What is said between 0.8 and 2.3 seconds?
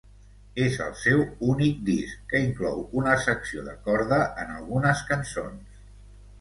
el seu únic disc